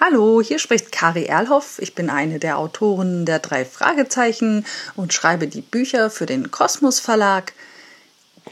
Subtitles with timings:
[0.00, 1.80] Hallo, hier spricht Kari Erlhoff.
[1.80, 7.00] Ich bin eine der Autoren der drei Fragezeichen und schreibe die Bücher für den Kosmos
[7.00, 7.52] Verlag.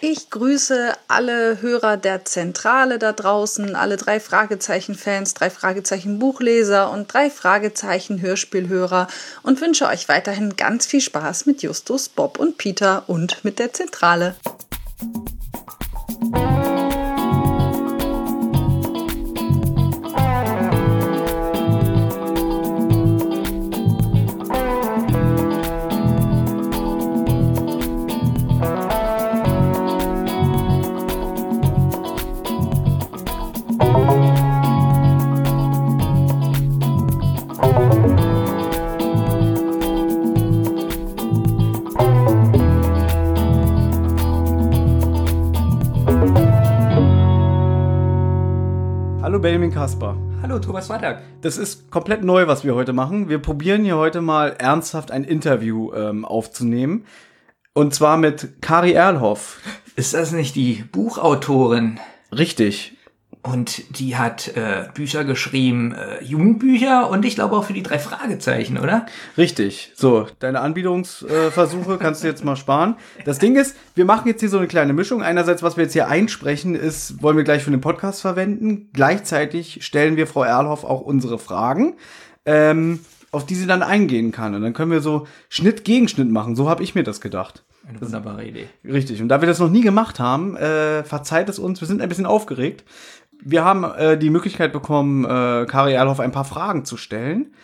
[0.01, 7.31] Ich grüße alle Hörer der Zentrale da draußen, alle drei Fragezeichen-Fans, drei Fragezeichen-Buchleser und drei
[7.31, 9.07] Fragezeichen-Hörspielhörer
[9.45, 13.73] und wünsche euch weiterhin ganz viel Spaß mit Justus, Bob und Peter und mit der
[13.73, 14.35] Zentrale.
[51.47, 53.29] Das ist komplett neu, was wir heute machen.
[53.29, 57.05] Wir probieren hier heute mal ernsthaft ein Interview ähm, aufzunehmen.
[57.73, 59.61] Und zwar mit Kari Erlhoff.
[59.95, 62.01] Ist das nicht die Buchautorin?
[62.37, 62.96] Richtig.
[63.47, 68.01] Und die hat äh, Bücher geschrieben, äh, Jugendbücher und ich glaube auch für die drei
[68.01, 69.07] Fragezeichen, oder?
[69.39, 69.93] Richtig.
[69.95, 72.97] So, deine Anbietungsversuche äh, kannst du jetzt mal sparen.
[73.25, 75.23] Das Ding ist, wir machen jetzt hier so eine kleine Mischung.
[75.23, 78.91] Einerseits, was wir jetzt hier einsprechen, ist, wollen wir gleich für den Podcast verwenden.
[78.93, 81.95] Gleichzeitig stellen wir Frau Erlhoff auch unsere Fragen.
[82.47, 82.99] Ähm,
[83.31, 84.55] auf die sie dann eingehen kann.
[84.55, 86.57] Und dann können wir so Schnitt gegen Schnitt machen.
[86.57, 87.65] So habe ich mir das gedacht.
[87.87, 88.69] Eine wunderbare Idee.
[88.85, 89.21] Richtig.
[89.21, 92.09] Und da wir das noch nie gemacht haben, äh, verzeiht es uns, wir sind ein
[92.09, 92.85] bisschen aufgeregt
[93.43, 97.55] wir haben äh, die Möglichkeit bekommen, äh, Kari Erlhoff ein paar Fragen zu stellen.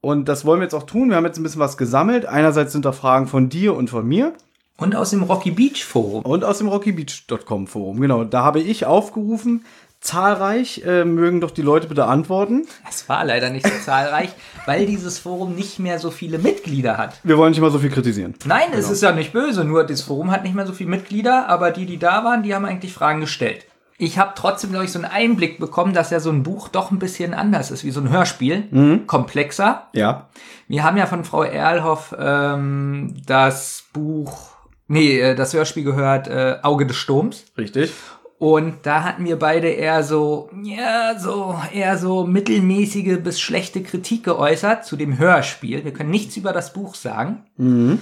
[0.00, 1.10] Und das wollen wir jetzt auch tun.
[1.10, 2.26] Wir haben jetzt ein bisschen was gesammelt.
[2.26, 4.32] Einerseits sind da Fragen von dir und von mir.
[4.76, 6.24] Und aus dem Rocky Beach Forum.
[6.24, 8.24] Und aus dem rockybeach.com Forum, genau.
[8.24, 9.64] Da habe ich aufgerufen,
[10.00, 12.66] zahlreich, äh, mögen doch die Leute bitte antworten.
[12.88, 14.30] Es war leider nicht so zahlreich,
[14.66, 17.20] weil dieses Forum nicht mehr so viele Mitglieder hat.
[17.22, 18.34] Wir wollen nicht mal so viel kritisieren.
[18.44, 18.78] Nein, genau.
[18.78, 21.70] es ist ja nicht böse, nur das Forum hat nicht mehr so viele Mitglieder, aber
[21.70, 23.66] die, die da waren, die haben eigentlich Fragen gestellt
[24.02, 26.90] ich habe trotzdem, glaube ich, so einen Einblick bekommen, dass ja so ein Buch doch
[26.90, 28.64] ein bisschen anders ist, wie so ein Hörspiel.
[28.68, 29.06] Mhm.
[29.06, 29.86] Komplexer.
[29.92, 30.28] Ja.
[30.66, 34.56] Wir haben ja von Frau Erlhoff ähm, das Buch,
[34.88, 37.44] nee, äh, das Hörspiel gehört, äh, Auge des Sturms.
[37.56, 37.92] Richtig.
[38.38, 44.24] Und da hatten wir beide eher so, ja, so, eher so mittelmäßige bis schlechte Kritik
[44.24, 45.84] geäußert zu dem Hörspiel.
[45.84, 47.44] Wir können nichts über das Buch sagen.
[47.56, 48.00] Mhm.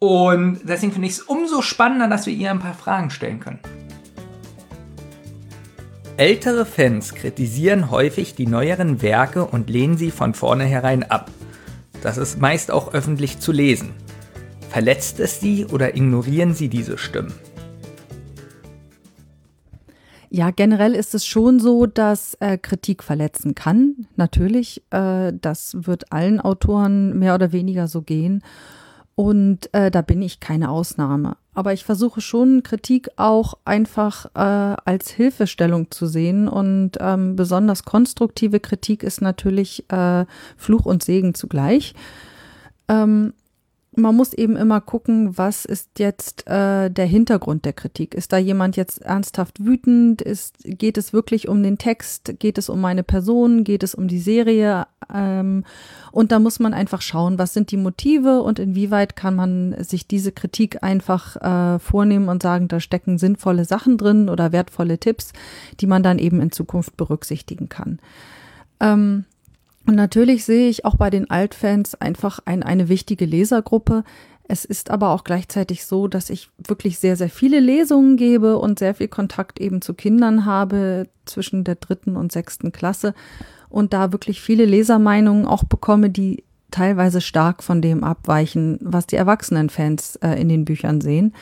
[0.00, 3.60] Und deswegen finde ich es umso spannender, dass wir ihr ein paar Fragen stellen können.
[6.18, 11.30] Ältere Fans kritisieren häufig die neueren Werke und lehnen sie von vornherein ab.
[12.02, 13.90] Das ist meist auch öffentlich zu lesen.
[14.68, 17.32] Verletzt es sie oder ignorieren sie diese Stimmen?
[20.28, 24.08] Ja, generell ist es schon so, dass äh, Kritik verletzen kann.
[24.16, 28.42] Natürlich, äh, das wird allen Autoren mehr oder weniger so gehen.
[29.14, 31.36] Und äh, da bin ich keine Ausnahme.
[31.58, 36.46] Aber ich versuche schon, Kritik auch einfach äh, als Hilfestellung zu sehen.
[36.46, 40.24] Und ähm, besonders konstruktive Kritik ist natürlich äh,
[40.56, 41.94] Fluch und Segen zugleich.
[42.86, 43.32] Ähm,
[43.98, 48.14] man muss eben immer gucken, was ist jetzt äh, der Hintergrund der Kritik.
[48.14, 50.22] Ist da jemand jetzt ernsthaft wütend?
[50.22, 52.34] Ist, geht es wirklich um den Text?
[52.38, 53.64] Geht es um meine Person?
[53.64, 54.86] Geht es um die Serie?
[55.12, 55.64] Ähm,
[56.12, 60.06] und da muss man einfach schauen, was sind die Motive und inwieweit kann man sich
[60.06, 65.32] diese Kritik einfach äh, vornehmen und sagen, da stecken sinnvolle Sachen drin oder wertvolle Tipps,
[65.80, 67.98] die man dann eben in Zukunft berücksichtigen kann.
[68.80, 69.24] Ähm,
[69.88, 74.04] und natürlich sehe ich auch bei den Altfans einfach ein, eine wichtige Lesergruppe.
[74.46, 78.78] Es ist aber auch gleichzeitig so, dass ich wirklich sehr, sehr viele Lesungen gebe und
[78.78, 83.14] sehr viel Kontakt eben zu Kindern habe zwischen der dritten und sechsten Klasse
[83.70, 89.16] und da wirklich viele Lesermeinungen auch bekomme, die teilweise stark von dem abweichen, was die
[89.16, 91.34] Erwachsenenfans äh, in den Büchern sehen.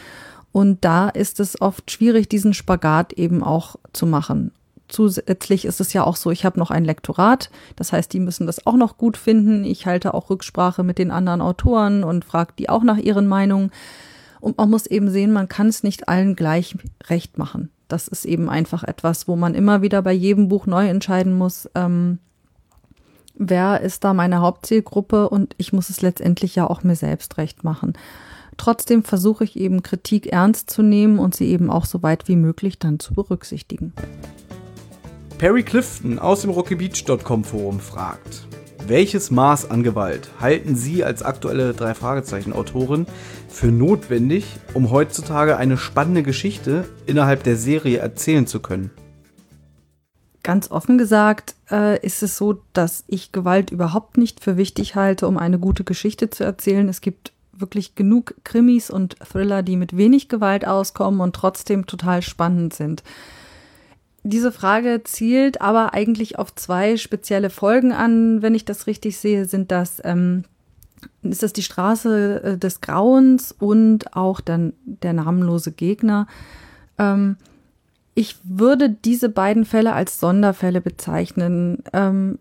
[0.53, 4.53] Und da ist es oft schwierig, diesen Spagat eben auch zu machen.
[4.89, 8.47] Zusätzlich ist es ja auch so, ich habe noch ein Lektorat, das heißt, die müssen
[8.47, 9.65] das auch noch gut finden.
[9.65, 13.73] Ich halte auch Rücksprache mit den anderen Autoren und frage die auch nach ihren Meinungen.
[14.41, 16.77] Und man muss eben sehen, man kann es nicht allen gleich
[17.09, 17.71] recht machen.
[17.89, 21.69] Das ist eben einfach etwas, wo man immer wieder bei jedem Buch neu entscheiden muss,
[21.75, 22.19] ähm,
[23.39, 27.65] wer ist da meine Hauptzielgruppe und ich muss es letztendlich ja auch mir selbst recht
[27.65, 27.95] machen.
[28.57, 32.37] Trotzdem versuche ich eben Kritik ernst zu nehmen und sie eben auch so weit wie
[32.37, 33.93] möglich dann zu berücksichtigen.
[35.39, 38.47] Perry Clifton aus dem rockybeach.com Forum fragt,
[38.87, 43.07] welches Maß an Gewalt halten Sie als aktuelle drei Fragezeichen Autorin
[43.49, 48.91] für notwendig, um heutzutage eine spannende Geschichte innerhalb der Serie erzählen zu können?
[50.43, 55.27] ganz offen gesagt äh, ist es so, dass ich Gewalt überhaupt nicht für wichtig halte,
[55.27, 56.89] um eine gute Geschichte zu erzählen.
[56.89, 62.23] Es gibt wirklich genug Krimis und Thriller, die mit wenig Gewalt auskommen und trotzdem total
[62.23, 63.03] spannend sind.
[64.29, 68.43] Diese Frage zielt aber eigentlich auf zwei spezielle Folgen an.
[68.43, 70.43] Wenn ich das richtig sehe, sind das, ähm,
[71.23, 76.27] ist das die Straße äh, des Grauens und auch dann der namenlose Gegner.
[76.99, 77.37] Ähm,
[78.17, 81.85] ich würde diese beiden Fälle als Sonderfälle bezeichnen.
[81.93, 82.41] Ähm,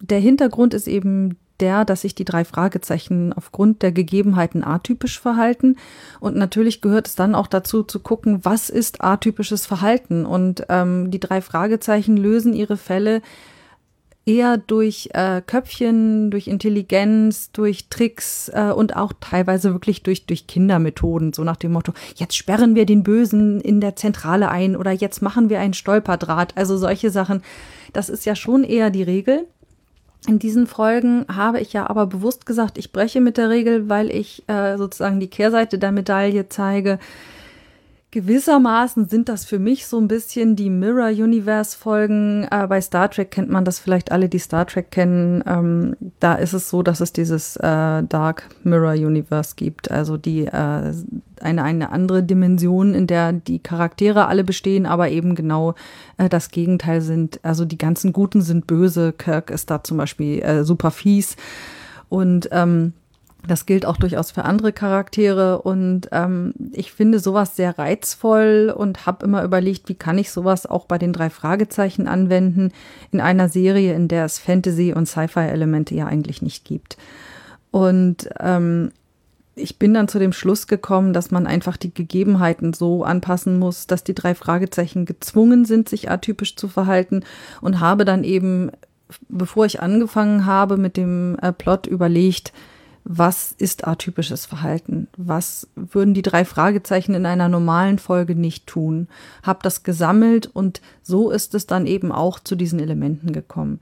[0.00, 5.76] der Hintergrund ist eben der, dass sich die drei Fragezeichen aufgrund der Gegebenheiten atypisch verhalten.
[6.20, 10.26] Und natürlich gehört es dann auch dazu zu gucken, was ist atypisches Verhalten.
[10.26, 13.22] Und ähm, die drei Fragezeichen lösen ihre Fälle
[14.28, 20.46] eher durch äh, Köpfchen, durch Intelligenz, durch Tricks äh, und auch teilweise wirklich durch, durch
[20.46, 24.92] Kindermethoden, so nach dem Motto, jetzt sperren wir den Bösen in der Zentrale ein oder
[24.92, 26.56] jetzt machen wir einen Stolperdraht.
[26.56, 27.42] Also solche Sachen,
[27.94, 29.46] das ist ja schon eher die Regel.
[30.26, 34.10] In diesen Folgen habe ich ja aber bewusst gesagt, ich breche mit der Regel, weil
[34.10, 36.98] ich äh, sozusagen die Kehrseite der Medaille zeige.
[38.10, 42.48] Gewissermaßen sind das für mich so ein bisschen die Mirror Universe Folgen.
[42.50, 45.44] Äh, bei Star Trek kennt man das vielleicht alle, die Star Trek kennen.
[45.46, 50.46] Ähm, da ist es so, dass es dieses äh, Dark Mirror Universe gibt, also die
[50.46, 50.92] äh,
[51.40, 55.74] eine eine andere Dimension, in der die Charaktere alle bestehen, aber eben genau
[56.16, 57.40] äh, das Gegenteil sind.
[57.42, 59.12] Also die ganzen Guten sind böse.
[59.12, 61.36] Kirk ist da zum Beispiel äh, super fies
[62.08, 62.94] und ähm,
[63.46, 69.06] das gilt auch durchaus für andere Charaktere und ähm, ich finde sowas sehr reizvoll und
[69.06, 72.72] habe immer überlegt, wie kann ich sowas auch bei den drei Fragezeichen anwenden
[73.12, 76.98] in einer Serie, in der es Fantasy- und Sci-Fi-Elemente ja eigentlich nicht gibt.
[77.70, 78.90] Und ähm,
[79.54, 83.86] ich bin dann zu dem Schluss gekommen, dass man einfach die Gegebenheiten so anpassen muss,
[83.86, 87.24] dass die drei Fragezeichen gezwungen sind, sich atypisch zu verhalten
[87.60, 88.70] und habe dann eben,
[89.28, 92.52] bevor ich angefangen habe mit dem äh, Plot, überlegt,
[93.10, 95.08] was ist atypisches Verhalten?
[95.16, 99.08] Was würden die drei Fragezeichen in einer normalen Folge nicht tun?
[99.42, 103.80] Hab das gesammelt und so ist es dann eben auch zu diesen Elementen gekommen.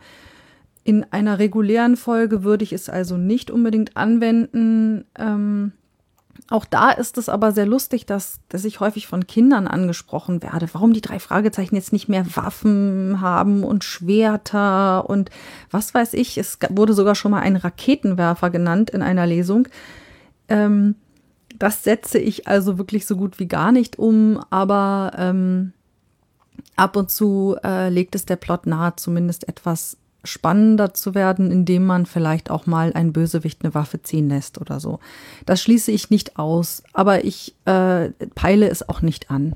[0.85, 5.05] In einer regulären Folge würde ich es also nicht unbedingt anwenden.
[5.19, 5.73] Ähm,
[6.49, 10.69] auch da ist es aber sehr lustig, dass, dass ich häufig von Kindern angesprochen werde,
[10.73, 15.31] warum die drei Fragezeichen jetzt nicht mehr Waffen haben und Schwerter und
[15.71, 16.39] was weiß ich.
[16.39, 19.69] Es wurde sogar schon mal ein Raketenwerfer genannt in einer Lesung.
[20.49, 20.95] Ähm,
[21.59, 25.73] das setze ich also wirklich so gut wie gar nicht um, aber ähm,
[26.77, 31.87] ab und zu äh, legt es der Plot nahe, zumindest etwas spannender zu werden, indem
[31.87, 35.01] man vielleicht auch mal ein Bösewicht eine Waffe ziehen lässt oder so.
[35.47, 39.55] Das schließe ich nicht aus, aber ich äh, peile es auch nicht an.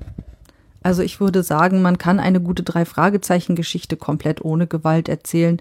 [0.82, 5.60] Also ich würde sagen, man kann eine gute Drei-Fragezeichen-Geschichte komplett ohne Gewalt erzählen.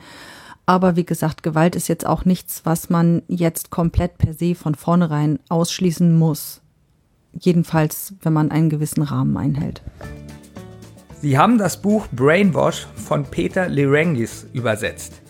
[0.65, 4.75] Aber wie gesagt, Gewalt ist jetzt auch nichts, was man jetzt komplett per se von
[4.75, 6.61] vornherein ausschließen muss.
[7.33, 9.81] Jedenfalls, wenn man einen gewissen Rahmen einhält.
[11.21, 15.21] Sie haben das Buch Brainwash von Peter Lerengis übersetzt.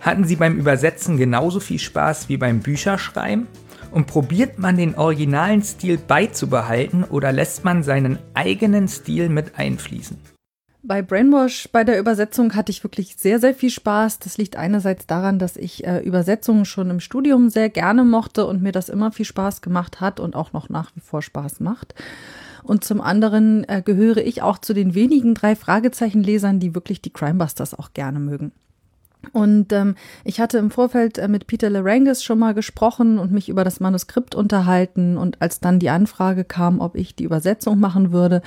[0.00, 3.48] Hatten Sie beim Übersetzen genauso viel Spaß wie beim Bücherschreiben?
[3.90, 10.18] Und probiert man den originalen Stil beizubehalten oder lässt man seinen eigenen Stil mit einfließen?
[10.82, 14.20] Bei Brainwash, bei der Übersetzung hatte ich wirklich sehr, sehr viel Spaß.
[14.20, 18.62] Das liegt einerseits daran, dass ich äh, Übersetzungen schon im Studium sehr gerne mochte und
[18.62, 21.94] mir das immer viel Spaß gemacht hat und auch noch nach wie vor Spaß macht.
[22.64, 27.12] Und zum anderen äh, gehöre ich auch zu den wenigen drei Fragezeichen-Lesern, die wirklich die
[27.12, 28.52] Crimebusters auch gerne mögen.
[29.32, 29.94] Und ähm,
[30.24, 33.80] ich hatte im Vorfeld äh, mit Peter Larangis schon mal gesprochen und mich über das
[33.80, 35.16] Manuskript unterhalten.
[35.16, 38.42] Und als dann die Anfrage kam, ob ich die Übersetzung machen würde,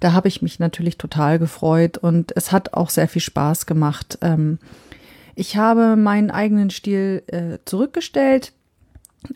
[0.00, 4.18] da habe ich mich natürlich total gefreut und es hat auch sehr viel Spaß gemacht.
[4.20, 4.58] Ähm,
[5.34, 8.52] ich habe meinen eigenen Stil äh, zurückgestellt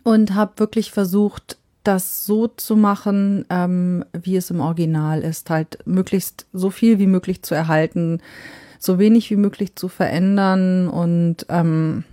[0.04, 5.78] und habe wirklich versucht, das so zu machen, ähm, wie es im Original ist, halt
[5.84, 8.20] möglichst so viel wie möglich zu erhalten,
[8.78, 12.04] so wenig wie möglich zu verändern und ähm,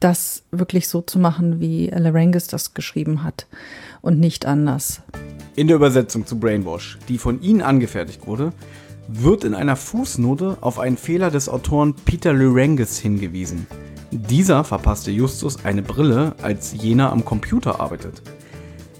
[0.00, 3.46] das wirklich so zu machen, wie Larengis das geschrieben hat
[4.02, 5.02] und nicht anders.
[5.56, 8.52] In der Übersetzung zu Brainwash, die von Ihnen angefertigt wurde,
[9.08, 13.66] wird in einer Fußnote auf einen Fehler des Autoren Peter Larengis hingewiesen.
[14.10, 18.22] Dieser verpasste Justus eine Brille, als jener am Computer arbeitet.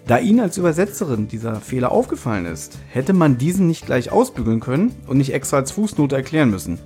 [0.07, 4.95] Da Ihnen als Übersetzerin dieser Fehler aufgefallen ist, hätte man diesen nicht gleich ausbügeln können
[5.07, 6.79] und nicht extra als Fußnote erklären müssen.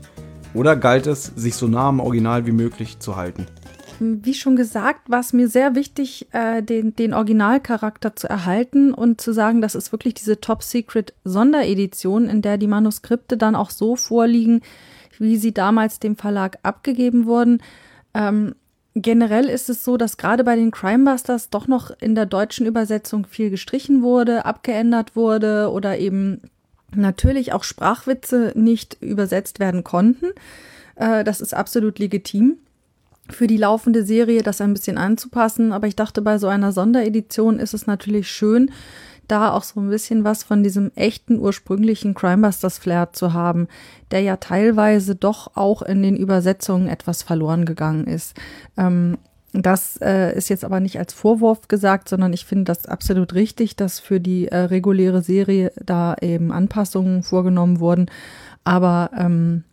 [0.55, 3.47] Oder galt es, sich so nah am Original wie möglich zu halten?
[3.99, 9.21] Wie schon gesagt, war es mir sehr wichtig, äh, den, den Originalcharakter zu erhalten und
[9.21, 14.61] zu sagen, das ist wirklich diese Top-Secret-Sonderedition, in der die Manuskripte dann auch so vorliegen,
[15.19, 17.61] wie sie damals dem Verlag abgegeben wurden.
[18.15, 18.55] Ähm,
[18.95, 23.27] generell ist es so, dass gerade bei den Crimebusters doch noch in der deutschen Übersetzung
[23.27, 26.43] viel gestrichen wurde, abgeändert wurde oder eben
[26.95, 30.27] natürlich auch Sprachwitze nicht übersetzt werden konnten.
[30.97, 32.59] Äh, das ist absolut legitim
[33.31, 35.73] für die laufende Serie, das ein bisschen anzupassen.
[35.73, 38.71] Aber ich dachte, bei so einer Sonderedition ist es natürlich schön,
[39.29, 43.69] da auch so ein bisschen was von diesem echten ursprünglichen Crimebusters Flair zu haben,
[44.11, 48.35] der ja teilweise doch auch in den Übersetzungen etwas verloren gegangen ist.
[48.77, 49.19] Ähm,
[49.53, 53.77] das äh, ist jetzt aber nicht als Vorwurf gesagt, sondern ich finde das absolut richtig,
[53.77, 58.07] dass für die äh, reguläre Serie da eben Anpassungen vorgenommen wurden.
[58.65, 59.65] Aber ähm,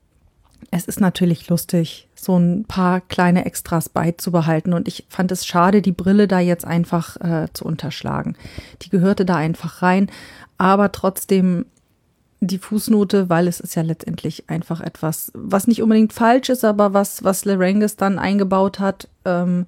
[0.71, 4.73] es ist natürlich lustig, so ein paar kleine Extras beizubehalten.
[4.73, 8.35] Und ich fand es schade, die Brille da jetzt einfach äh, zu unterschlagen.
[8.81, 10.09] Die gehörte da einfach rein.
[10.57, 11.65] Aber trotzdem
[12.41, 16.93] die Fußnote, weil es ist ja letztendlich einfach etwas, was nicht unbedingt falsch ist, aber
[16.93, 19.65] was, was Larengis dann eingebaut hat, ähm,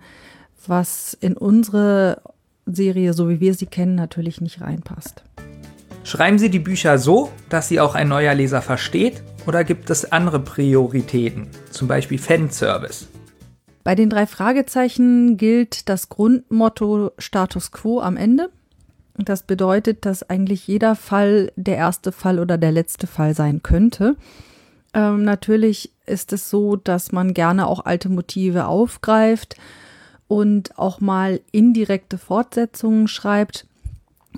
[0.65, 2.21] was in unsere
[2.65, 5.23] Serie, so wie wir sie kennen, natürlich nicht reinpasst.
[6.03, 10.11] Schreiben Sie die Bücher so, dass sie auch ein neuer Leser versteht oder gibt es
[10.11, 13.07] andere Prioritäten, zum Beispiel Fanservice?
[13.83, 18.49] Bei den drei Fragezeichen gilt das Grundmotto Status quo am Ende.
[19.15, 24.17] Das bedeutet, dass eigentlich jeder Fall der erste Fall oder der letzte Fall sein könnte.
[24.93, 29.55] Ähm, natürlich ist es so, dass man gerne auch alte Motive aufgreift
[30.27, 33.65] und auch mal indirekte Fortsetzungen schreibt.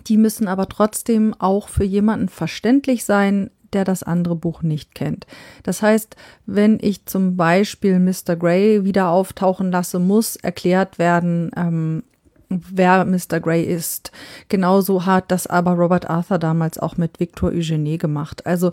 [0.07, 5.27] Die müssen aber trotzdem auch für jemanden verständlich sein, der das andere Buch nicht kennt.
[5.63, 8.35] Das heißt, wenn ich zum Beispiel Mr.
[8.35, 12.03] Grey wieder auftauchen lasse, muss erklärt werden, ähm,
[12.49, 13.39] wer Mr.
[13.39, 14.11] Grey ist.
[14.49, 18.45] Genauso hat das aber Robert Arthur damals auch mit Victor Eugenie gemacht.
[18.45, 18.71] Also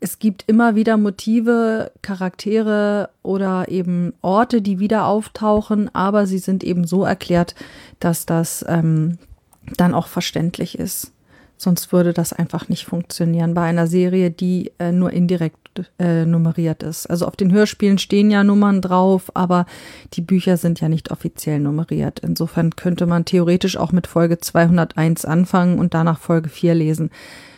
[0.00, 6.64] es gibt immer wieder Motive, Charaktere oder eben Orte, die wieder auftauchen, aber sie sind
[6.64, 7.54] eben so erklärt,
[8.00, 9.18] dass das ähm,
[9.76, 11.12] dann auch verständlich ist.
[11.58, 16.84] Sonst würde das einfach nicht funktionieren bei einer Serie, die äh, nur indirekt äh, nummeriert
[16.84, 17.06] ist.
[17.06, 19.66] Also auf den Hörspielen stehen ja Nummern drauf, aber
[20.14, 22.20] die Bücher sind ja nicht offiziell nummeriert.
[22.20, 27.10] Insofern könnte man theoretisch auch mit Folge 201 anfangen und danach Folge 4 lesen.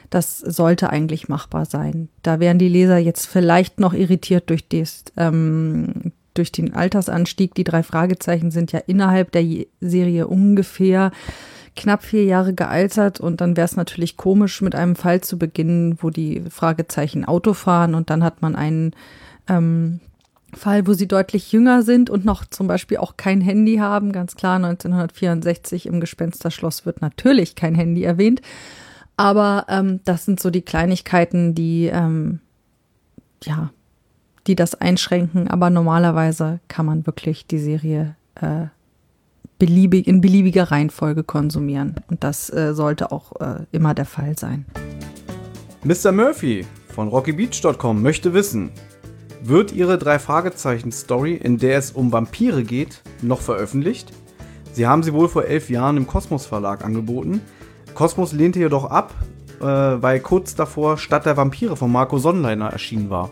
[0.09, 2.09] Das sollte eigentlich machbar sein.
[2.23, 7.55] Da wären die Leser jetzt vielleicht noch irritiert durch, des, ähm, durch den Altersanstieg.
[7.55, 9.45] Die drei Fragezeichen sind ja innerhalb der
[9.81, 11.13] Serie ungefähr
[11.81, 15.97] knapp vier Jahre gealtert und dann wäre es natürlich komisch, mit einem Fall zu beginnen,
[16.03, 18.93] wo die Fragezeichen Auto fahren und dann hat man einen
[19.49, 20.01] ähm,
[20.53, 24.13] Fall, wo sie deutlich jünger sind und noch zum Beispiel auch kein Handy haben.
[24.13, 28.43] Ganz klar, 1964 im Gespensterschloss wird natürlich kein Handy erwähnt.
[29.17, 32.41] Aber ähm, das sind so die Kleinigkeiten, die ähm,
[33.43, 33.71] ja,
[34.47, 35.49] die das einschränken.
[35.49, 38.67] Aber normalerweise kann man wirklich die Serie äh,
[39.61, 41.95] beliebig, in beliebiger Reihenfolge konsumieren.
[42.11, 44.67] Und das äh, sollte auch äh, immer der Fall sein.
[45.85, 46.11] Mr.
[46.11, 48.71] Murphy von RockyBeach.com möchte wissen,
[49.43, 54.13] wird Ihre drei Fragezeichen Story, in der es um Vampire geht, noch veröffentlicht?
[54.73, 57.41] Sie haben sie wohl vor elf Jahren im Kosmos Verlag angeboten.
[57.95, 59.15] Kosmos lehnte jedoch ab,
[59.61, 63.31] äh, weil kurz davor Stadt der Vampire von Marco Sonnleiner erschienen war.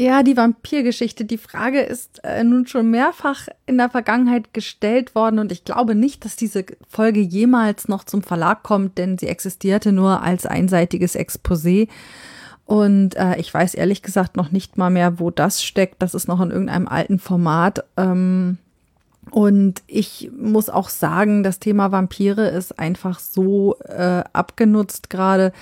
[0.00, 1.26] Ja, die Vampirgeschichte.
[1.26, 5.94] Die Frage ist äh, nun schon mehrfach in der Vergangenheit gestellt worden und ich glaube
[5.94, 11.16] nicht, dass diese Folge jemals noch zum Verlag kommt, denn sie existierte nur als einseitiges
[11.16, 11.88] Exposé.
[12.64, 16.00] Und äh, ich weiß ehrlich gesagt noch nicht mal mehr, wo das steckt.
[16.00, 17.84] Das ist noch in irgendeinem alten Format.
[17.98, 18.56] Ähm,
[19.30, 25.52] und ich muss auch sagen, das Thema Vampire ist einfach so äh, abgenutzt gerade.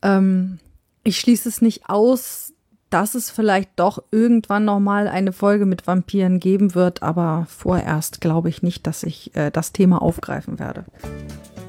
[0.00, 0.58] Ähm,
[1.04, 2.45] ich schließe es nicht aus,
[2.96, 8.22] dass es vielleicht doch irgendwann noch mal eine Folge mit Vampiren geben wird, aber vorerst
[8.22, 10.86] glaube ich nicht, dass ich äh, das Thema aufgreifen werde.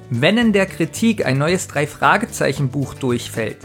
[0.10, 3.58] Wenn in der Kritik ein neues Drei-Fragezeichen-Buch durchfällt,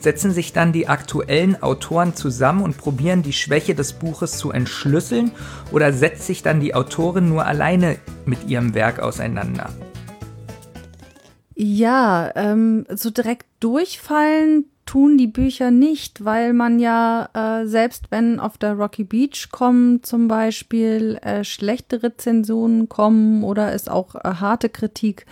[0.00, 5.30] setzen sich dann die aktuellen Autoren zusammen und probieren die Schwäche des Buches zu entschlüsseln
[5.70, 9.70] oder setzt sich dann die Autorin nur alleine mit ihrem Werk auseinander?
[11.54, 18.40] Ja, ähm, so direkt durchfallen tun die Bücher nicht, weil man ja äh, selbst wenn
[18.40, 24.34] auf der Rocky Beach kommen zum Beispiel äh, schlechte Rezensionen kommen oder es auch äh,
[24.34, 25.26] harte Kritik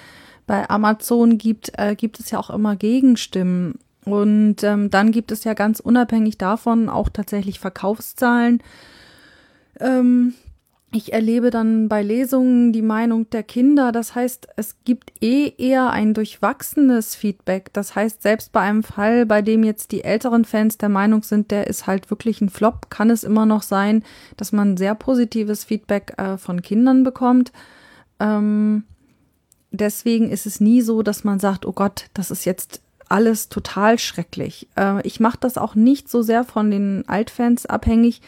[0.46, 3.78] bei Amazon gibt, äh, gibt es ja auch immer Gegenstimmen.
[4.04, 8.62] Und ähm, dann gibt es ja ganz unabhängig davon auch tatsächlich Verkaufszahlen.
[9.78, 10.34] Ähm,
[10.94, 13.92] ich erlebe dann bei Lesungen die Meinung der Kinder.
[13.92, 17.72] Das heißt, es gibt eh eher ein durchwachsenes Feedback.
[17.72, 21.50] Das heißt, selbst bei einem Fall, bei dem jetzt die älteren Fans der Meinung sind,
[21.50, 24.04] der ist halt wirklich ein Flop, kann es immer noch sein,
[24.36, 27.52] dass man sehr positives Feedback äh, von Kindern bekommt.
[28.20, 28.84] Ähm,
[29.70, 32.82] deswegen ist es nie so, dass man sagt, oh Gott, das ist jetzt
[33.12, 34.68] alles total schrecklich.
[34.76, 38.22] Äh, ich mache das auch nicht so sehr von den Altfans abhängig.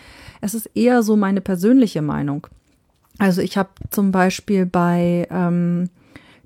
[0.45, 2.47] Es ist eher so meine persönliche Meinung.
[3.17, 5.89] Also ich habe zum Beispiel bei ähm,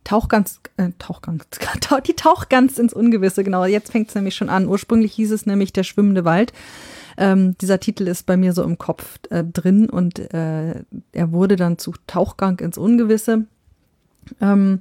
[0.05, 1.45] Tauchgans, äh, Tauchgans,
[2.07, 4.69] die Tauchgans ins Ungewisse, genau, jetzt fängt es nämlich schon an.
[4.69, 6.53] Ursprünglich hieß es nämlich Der schwimmende Wald.
[7.17, 11.57] Ähm, dieser Titel ist bei mir so im Kopf äh, drin und äh, er wurde
[11.57, 13.47] dann zu Tauchgang ins Ungewisse.
[14.41, 14.81] Ähm,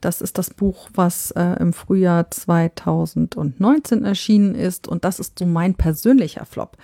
[0.00, 5.44] das ist das Buch, was äh, im Frühjahr 2019 erschienen ist und das ist so
[5.44, 6.78] mein persönlicher Flop.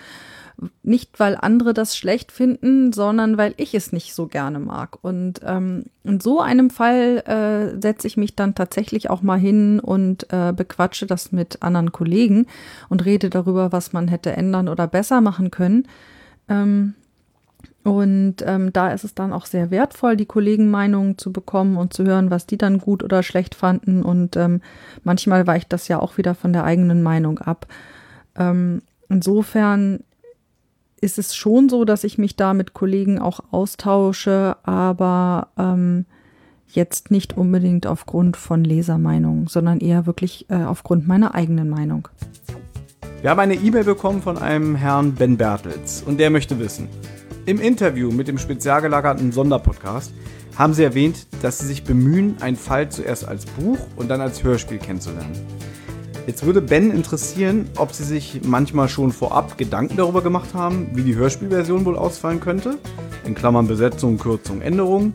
[0.82, 4.98] Nicht, weil andere das schlecht finden, sondern weil ich es nicht so gerne mag.
[5.02, 9.80] Und ähm, in so einem Fall äh, setze ich mich dann tatsächlich auch mal hin
[9.80, 12.46] und äh, bequatsche das mit anderen Kollegen
[12.88, 15.86] und rede darüber, was man hätte ändern oder besser machen können.
[16.48, 16.94] Ähm,
[17.82, 22.04] und ähm, da ist es dann auch sehr wertvoll, die Kollegenmeinungen zu bekommen und zu
[22.04, 24.02] hören, was die dann gut oder schlecht fanden.
[24.02, 24.60] Und ähm,
[25.04, 27.66] manchmal weicht das ja auch wieder von der eigenen Meinung ab.
[28.36, 30.00] Ähm, insofern
[31.00, 36.04] ist es schon so, dass ich mich da mit Kollegen auch austausche, aber ähm,
[36.68, 42.08] jetzt nicht unbedingt aufgrund von Lesermeinungen, sondern eher wirklich äh, aufgrund meiner eigenen Meinung.
[43.22, 46.88] Wir haben eine E-Mail bekommen von einem Herrn Ben Bertels und der möchte wissen.
[47.46, 50.12] Im Interview mit dem spezial gelagerten Sonderpodcast
[50.56, 54.42] haben Sie erwähnt, dass Sie sich bemühen, einen Fall zuerst als Buch und dann als
[54.44, 55.32] Hörspiel kennenzulernen.
[56.30, 61.02] Jetzt würde Ben interessieren, ob Sie sich manchmal schon vorab Gedanken darüber gemacht haben, wie
[61.02, 62.78] die Hörspielversion wohl ausfallen könnte.
[63.24, 65.12] In Klammern Besetzung, Kürzung, Änderung.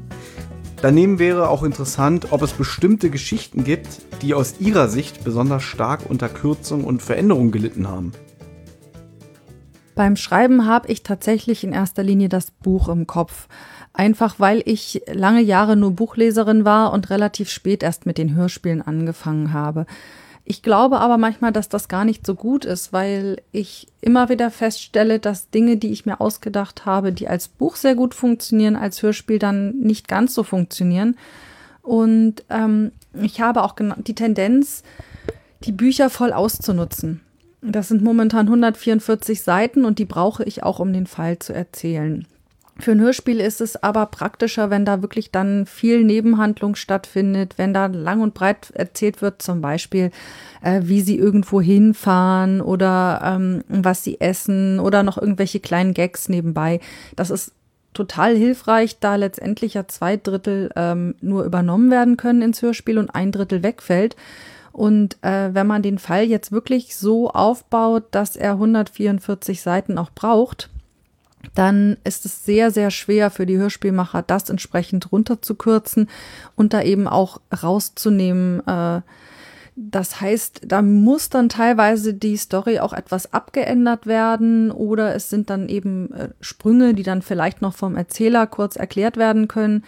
[0.81, 3.87] Daneben wäre auch interessant, ob es bestimmte Geschichten gibt,
[4.21, 8.11] die aus Ihrer Sicht besonders stark unter Kürzung und Veränderung gelitten haben.
[9.95, 13.47] Beim Schreiben habe ich tatsächlich in erster Linie das Buch im Kopf.
[13.93, 18.81] Einfach weil ich lange Jahre nur Buchleserin war und relativ spät erst mit den Hörspielen
[18.81, 19.85] angefangen habe.
[20.47, 24.51] Ich glaube aber manchmal, dass das gar nicht so gut ist, weil ich immer wieder
[24.51, 29.01] feststelle, dass Dinge, die ich mir ausgedacht habe, die als Buch sehr gut funktionieren, als
[29.01, 31.17] Hörspiel dann nicht ganz so funktionieren.
[31.81, 34.83] Und ähm, ich habe auch die Tendenz,
[35.63, 37.21] die Bücher voll auszunutzen.
[37.63, 42.27] Das sind momentan 144 Seiten und die brauche ich auch, um den Fall zu erzählen.
[42.77, 47.73] Für ein Hörspiel ist es aber praktischer, wenn da wirklich dann viel Nebenhandlung stattfindet, wenn
[47.73, 50.11] da lang und breit erzählt wird, zum Beispiel,
[50.61, 56.27] äh, wie sie irgendwo hinfahren oder ähm, was sie essen oder noch irgendwelche kleinen Gags
[56.27, 56.81] nebenbei.
[57.15, 57.53] Das ist
[57.93, 63.09] total hilfreich, da letztendlich ja zwei Drittel ähm, nur übernommen werden können ins Hörspiel und
[63.15, 64.17] ein Drittel wegfällt.
[64.73, 70.09] Und äh, wenn man den Fall jetzt wirklich so aufbaut, dass er 144 Seiten auch
[70.13, 70.69] braucht,
[71.53, 76.09] dann ist es sehr, sehr schwer für die Hörspielmacher, das entsprechend runterzukürzen
[76.55, 78.65] und da eben auch rauszunehmen.
[78.67, 79.01] Äh,
[79.77, 85.49] das heißt, da muss dann teilweise die Story auch etwas abgeändert werden oder es sind
[85.49, 89.83] dann eben äh, Sprünge, die dann vielleicht noch vom Erzähler kurz erklärt werden können.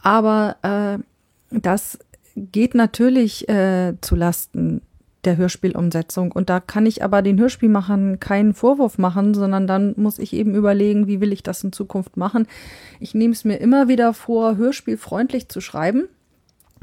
[0.00, 1.02] Aber äh,
[1.50, 1.98] das
[2.36, 4.80] geht natürlich äh, zu Lasten
[5.24, 6.32] der Hörspielumsetzung.
[6.32, 10.54] Und da kann ich aber den Hörspielmachern keinen Vorwurf machen, sondern dann muss ich eben
[10.54, 12.46] überlegen, wie will ich das in Zukunft machen.
[13.00, 16.08] Ich nehme es mir immer wieder vor, hörspielfreundlich zu schreiben.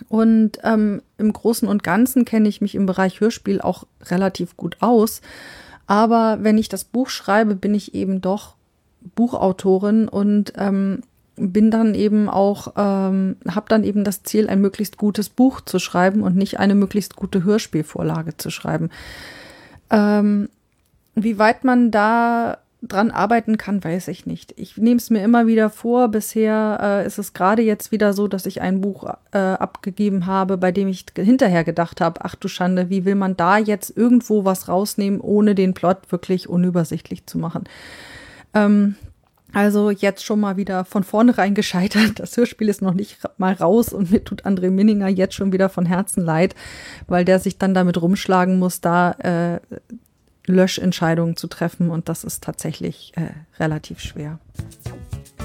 [0.10, 4.78] Und ähm, im Großen und Ganzen kenne ich mich im Bereich Hörspiel auch relativ gut
[4.82, 5.21] aus.
[5.88, 8.56] Aber wenn ich das Buch schreibe, bin ich eben doch
[9.15, 11.02] Buchautorin und ähm,
[11.38, 15.80] bin dann eben auch, ähm, habe dann eben das Ziel, ein möglichst gutes Buch zu
[15.80, 18.89] schreiben und nicht eine möglichst gute Hörspielvorlage zu schreiben.
[19.89, 20.50] Ähm,
[21.15, 24.54] wie weit man da dran arbeiten kann, weiß ich nicht.
[24.58, 26.10] Ich nehme es mir immer wieder vor.
[26.10, 30.58] Bisher äh, ist es gerade jetzt wieder so, dass ich ein Buch äh, abgegeben habe,
[30.58, 34.45] bei dem ich hinterher gedacht habe, ach du Schande, wie will man da jetzt irgendwo
[34.45, 37.63] was rausnehmen, ohne den Plot wirklich unübersichtlich zu machen.
[38.54, 38.95] Ähm,
[39.55, 42.19] also jetzt schon mal wieder von vornherein gescheitert.
[42.19, 45.69] Das Hörspiel ist noch nicht mal raus und mir tut André Minninger jetzt schon wieder
[45.69, 46.55] von Herzen leid,
[47.07, 49.59] weil der sich dann damit rumschlagen muss, da äh,
[50.45, 54.39] Löschentscheidungen zu treffen und das ist tatsächlich äh, relativ schwer.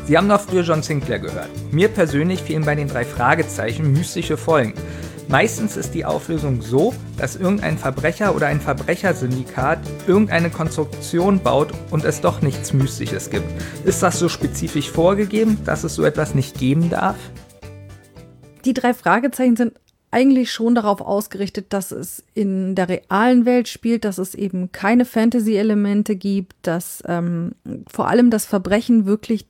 [0.07, 1.49] Sie haben noch früher John Sinclair gehört.
[1.71, 4.75] Mir persönlich fehlen bei den drei Fragezeichen mystische Folgen.
[5.31, 12.05] Meistens ist die Auflösung so, dass irgendein Verbrecher oder ein Verbrechersyndikat irgendeine Konstruktion baut und
[12.05, 13.47] es doch nichts Mystisches gibt.
[13.85, 17.15] Ist das so spezifisch vorgegeben, dass es so etwas nicht geben darf?
[18.65, 19.75] Die drei Fragezeichen sind
[20.11, 25.05] eigentlich schon darauf ausgerichtet, dass es in der realen Welt spielt, dass es eben keine
[25.05, 27.53] Fantasy-Elemente gibt, dass ähm,
[27.89, 29.47] vor allem das Verbrechen wirklich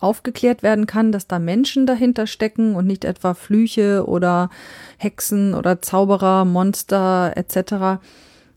[0.00, 4.50] aufgeklärt werden kann, dass da Menschen dahinter stecken und nicht etwa Flüche oder
[4.96, 8.02] Hexen oder Zauberer, Monster etc.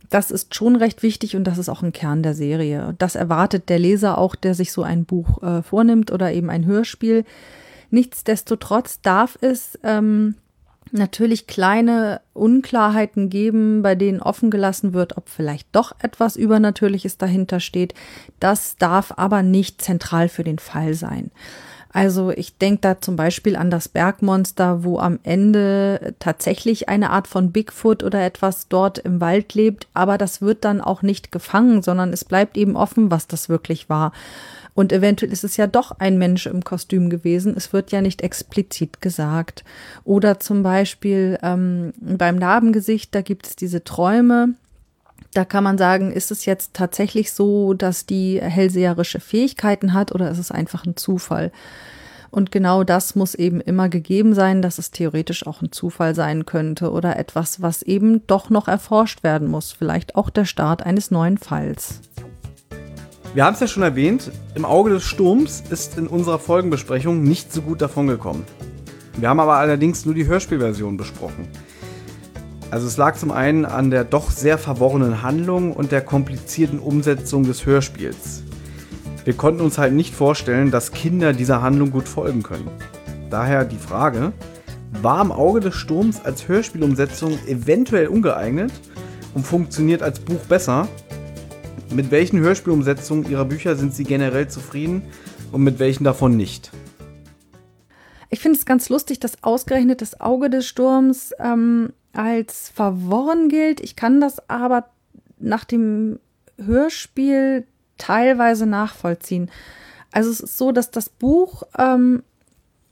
[0.10, 2.96] Das ist schon recht wichtig und das ist auch ein Kern der Serie.
[2.98, 6.66] Das erwartet der Leser auch, der sich so ein Buch äh, vornimmt oder eben ein
[6.66, 7.26] Hörspiel.
[7.90, 10.36] Nichtsdestotrotz darf es ähm,
[10.94, 17.60] natürlich kleine Unklarheiten geben, bei denen offen gelassen wird, ob vielleicht doch etwas Übernatürliches dahinter
[17.60, 17.94] steht.
[18.40, 21.32] Das darf aber nicht zentral für den Fall sein.
[21.94, 27.28] Also ich denke da zum Beispiel an das Bergmonster, wo am Ende tatsächlich eine Art
[27.28, 31.84] von Bigfoot oder etwas dort im Wald lebt, aber das wird dann auch nicht gefangen,
[31.84, 34.12] sondern es bleibt eben offen, was das wirklich war.
[34.74, 37.54] Und eventuell ist es ja doch ein Mensch im Kostüm gewesen.
[37.56, 39.64] Es wird ja nicht explizit gesagt.
[40.04, 44.56] Oder zum Beispiel ähm, beim Narbengesicht, da gibt es diese Träume.
[45.34, 50.30] Da kann man sagen, ist es jetzt tatsächlich so, dass die hellseherische Fähigkeiten hat oder
[50.30, 51.52] ist es einfach ein Zufall?
[52.30, 56.46] Und genau das muss eben immer gegeben sein, dass es theoretisch auch ein Zufall sein
[56.46, 59.72] könnte oder etwas, was eben doch noch erforscht werden muss.
[59.72, 62.02] Vielleicht auch der Start eines neuen Falls.
[63.34, 67.52] Wir haben es ja schon erwähnt, im Auge des Sturms ist in unserer Folgenbesprechung nicht
[67.52, 68.44] so gut davongekommen.
[69.18, 71.48] Wir haben aber allerdings nur die Hörspielversion besprochen.
[72.74, 77.44] Also es lag zum einen an der doch sehr verworrenen Handlung und der komplizierten Umsetzung
[77.44, 78.42] des Hörspiels.
[79.26, 82.68] Wir konnten uns halt nicht vorstellen, dass Kinder dieser Handlung gut folgen können.
[83.30, 84.34] Daher die Frage,
[85.04, 88.72] war im Auge des Sturms als Hörspielumsetzung eventuell ungeeignet
[89.36, 90.88] und funktioniert als Buch besser?
[91.94, 95.04] Mit welchen Hörspielumsetzungen Ihrer Bücher sind Sie generell zufrieden
[95.52, 96.72] und mit welchen davon nicht?
[98.32, 103.82] Ich finde es ganz lustig, dass ausgerechnet das Auge des Sturms ähm, als verworren gilt.
[103.82, 104.86] Ich kann das aber
[105.40, 106.20] nach dem
[106.58, 107.66] Hörspiel
[107.98, 109.50] teilweise nachvollziehen.
[110.12, 112.24] Also es ist so, dass das Buch ähm,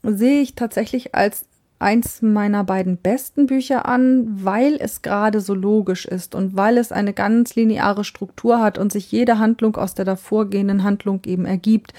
[0.03, 1.45] sehe ich tatsächlich als
[1.81, 6.91] eins meiner beiden besten Bücher an, weil es gerade so logisch ist und weil es
[6.91, 11.93] eine ganz lineare Struktur hat und sich jede Handlung aus der davorgehenden Handlung eben ergibt.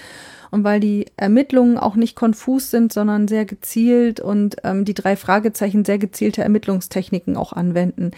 [0.53, 5.15] Und weil die Ermittlungen auch nicht konfus sind, sondern sehr gezielt und ähm, die drei
[5.15, 8.11] Fragezeichen sehr gezielte Ermittlungstechniken auch anwenden.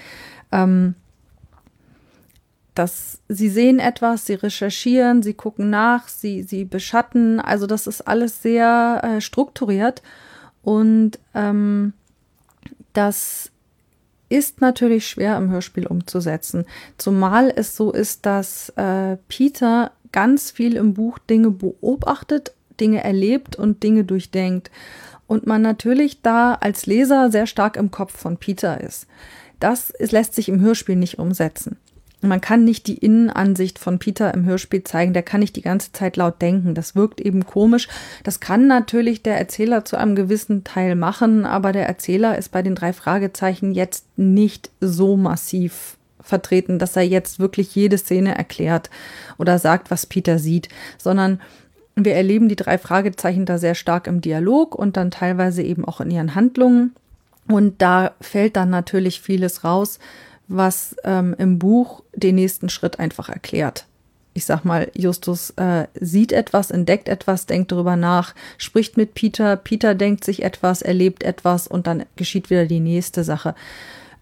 [0.52, 0.96] Ähm,
[2.74, 7.40] dass sie sehen etwas, sie recherchieren, sie gucken nach, sie, sie beschatten.
[7.40, 10.02] Also das ist alles sehr äh, strukturiert.
[10.62, 11.94] Und ähm,
[12.92, 13.50] das
[14.28, 16.66] ist natürlich schwer im Hörspiel umzusetzen.
[16.98, 23.58] Zumal es so ist, dass äh, Peter ganz viel im Buch Dinge beobachtet, Dinge erlebt
[23.58, 24.72] und Dinge durchdenkt.
[25.28, 29.08] Und man natürlich da als Leser sehr stark im Kopf von Peter ist.
[29.60, 31.78] Das lässt sich im Hörspiel nicht umsetzen.
[32.22, 35.92] Man kann nicht die Innenansicht von Peter im Hörspiel zeigen, der kann nicht die ganze
[35.92, 36.76] Zeit laut denken.
[36.76, 37.90] Das wirkt eben komisch.
[38.24, 42.62] Das kann natürlich der Erzähler zu einem gewissen Teil machen, aber der Erzähler ist bei
[42.62, 48.90] den drei Fragezeichen jetzt nicht so massiv vertreten, dass er jetzt wirklich jede Szene erklärt
[49.38, 51.40] oder sagt, was Peter sieht, sondern
[51.96, 56.02] wir erleben die drei Fragezeichen da sehr stark im Dialog und dann teilweise eben auch
[56.02, 56.94] in ihren Handlungen.
[57.48, 60.00] Und da fällt dann natürlich vieles raus,
[60.48, 63.86] was ähm, im Buch den nächsten Schritt einfach erklärt.
[64.34, 69.56] Ich sag mal, Justus äh, sieht etwas, entdeckt etwas, denkt darüber nach, spricht mit Peter,
[69.56, 73.56] Peter denkt sich etwas, erlebt etwas und dann geschieht wieder die nächste Sache.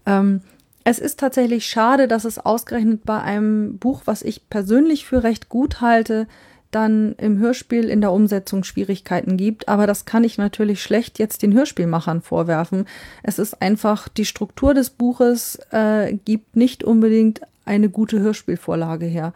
[0.06, 0.42] Ähm,
[0.84, 5.48] es ist tatsächlich schade, dass es ausgerechnet bei einem Buch, was ich persönlich für recht
[5.48, 6.26] gut halte,
[6.70, 9.68] dann im Hörspiel in der Umsetzung Schwierigkeiten gibt.
[9.68, 12.86] Aber das kann ich natürlich schlecht jetzt den Hörspielmachern vorwerfen.
[13.22, 19.32] Es ist einfach, die Struktur des Buches äh, gibt nicht unbedingt eine gute Hörspielvorlage her.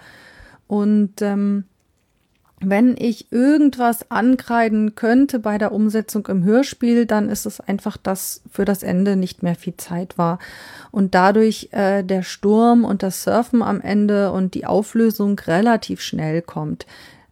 [0.67, 1.65] Und ähm,
[2.61, 8.43] wenn ich irgendwas ankreiden könnte bei der Umsetzung im Hörspiel, dann ist es einfach, dass
[8.51, 10.39] für das Ende nicht mehr viel Zeit war.
[10.91, 16.43] Und dadurch äh, der Sturm und das Surfen am Ende und die Auflösung relativ schnell
[16.43, 16.87] kommt.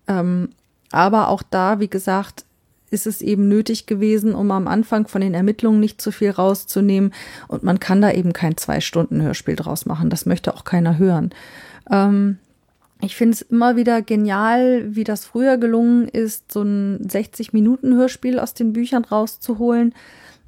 [0.06, 0.50] Ähm,
[0.92, 2.44] aber auch da, wie gesagt,
[2.90, 7.12] ist es eben nötig gewesen, um am Anfang von den Ermittlungen nicht zu viel rauszunehmen.
[7.48, 10.08] Und man kann da eben kein Zwei-Stunden-Hörspiel draus machen.
[10.08, 11.30] Das möchte auch keiner hören.
[11.90, 12.38] Ähm,
[13.00, 18.54] ich finde es immer wieder genial, wie das früher gelungen ist, so ein 60-Minuten-Hörspiel aus
[18.54, 19.94] den Büchern rauszuholen.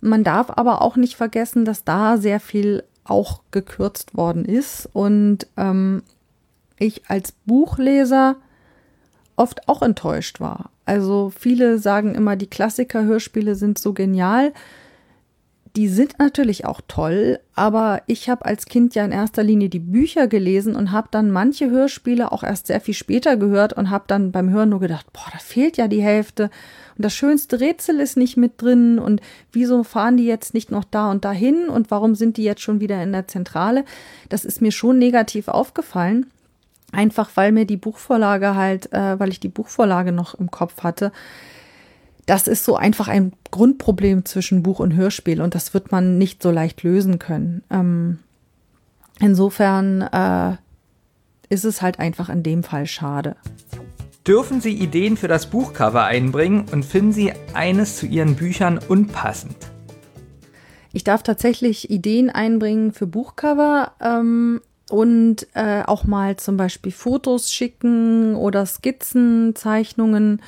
[0.00, 5.46] Man darf aber auch nicht vergessen, dass da sehr viel auch gekürzt worden ist und
[5.56, 6.02] ähm,
[6.78, 8.36] ich als Buchleser
[9.36, 10.70] oft auch enttäuscht war.
[10.84, 14.52] Also viele sagen immer, die Klassiker-Hörspiele sind so genial.
[15.78, 19.78] Die sind natürlich auch toll, aber ich habe als Kind ja in erster Linie die
[19.78, 24.02] Bücher gelesen und habe dann manche Hörspiele auch erst sehr viel später gehört und habe
[24.08, 26.50] dann beim Hören nur gedacht, boah, da fehlt ja die Hälfte
[26.96, 29.20] und das schönste Rätsel ist nicht mit drin und
[29.52, 32.80] wieso fahren die jetzt nicht noch da und dahin und warum sind die jetzt schon
[32.80, 33.84] wieder in der Zentrale?
[34.30, 36.26] Das ist mir schon negativ aufgefallen.
[36.90, 41.12] Einfach weil mir die Buchvorlage halt, äh, weil ich die Buchvorlage noch im Kopf hatte.
[42.28, 46.42] Das ist so einfach ein Grundproblem zwischen Buch und Hörspiel und das wird man nicht
[46.42, 47.62] so leicht lösen können.
[47.70, 48.18] Ähm,
[49.18, 50.56] insofern äh,
[51.48, 53.36] ist es halt einfach in dem Fall schade.
[54.26, 59.56] Dürfen Sie Ideen für das Buchcover einbringen und finden Sie eines zu Ihren Büchern unpassend?
[60.92, 63.92] Ich darf tatsächlich Ideen einbringen für Buchcover.
[64.02, 64.60] Ähm,
[64.90, 70.40] und äh, auch mal zum Beispiel Fotos schicken oder Skizzen, Zeichnungen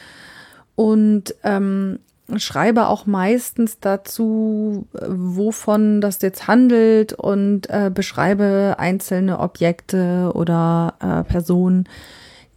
[0.76, 1.98] und ähm,
[2.36, 11.24] schreibe auch meistens dazu, wovon das jetzt handelt und äh, beschreibe einzelne Objekte oder äh,
[11.24, 11.88] Personen,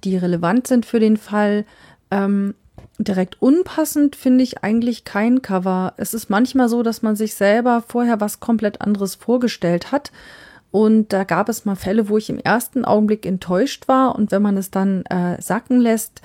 [0.04, 1.66] die relevant sind für den Fall.
[2.12, 2.54] Ähm,
[3.00, 5.94] direkt unpassend finde ich eigentlich kein Cover.
[5.98, 10.12] Es ist manchmal so, dass man sich selber vorher was komplett anderes vorgestellt hat
[10.74, 14.16] und da gab es mal Fälle, wo ich im ersten Augenblick enttäuscht war.
[14.16, 16.24] Und wenn man es dann äh, sacken lässt,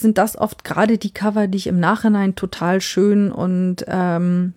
[0.00, 4.54] sind das oft gerade die Cover, die ich im Nachhinein total schön und ähm,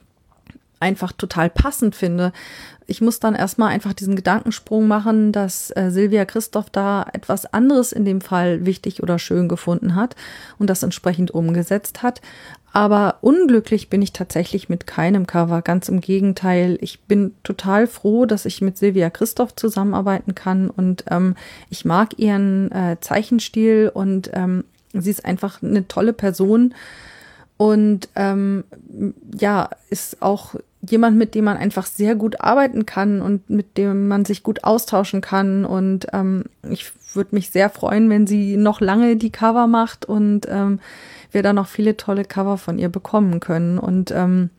[0.80, 2.32] einfach total passend finde.
[2.90, 7.92] Ich muss dann erstmal einfach diesen Gedankensprung machen, dass äh, Silvia Christoph da etwas anderes
[7.92, 10.16] in dem Fall wichtig oder schön gefunden hat
[10.58, 12.22] und das entsprechend umgesetzt hat.
[12.72, 15.62] Aber unglücklich bin ich tatsächlich mit keinem Cover.
[15.62, 16.78] Ganz im Gegenteil.
[16.80, 21.36] Ich bin total froh, dass ich mit Silvia Christoph zusammenarbeiten kann und ähm,
[21.70, 24.64] ich mag ihren äh, Zeichenstil und ähm,
[25.02, 26.74] sie ist einfach eine tolle Person
[27.58, 28.64] und ähm,
[29.40, 34.08] ja, ist auch jemand, mit dem man einfach sehr gut arbeiten kann und mit dem
[34.08, 35.66] man sich gut austauschen kann.
[35.66, 40.42] Und ähm, ich würde mich sehr freuen, wenn sie noch lange die Cover macht und
[40.48, 40.80] ähm,
[41.32, 43.80] wir da noch viele tolle Cover von ihr bekommen können.
[43.80, 44.52] Und ähm,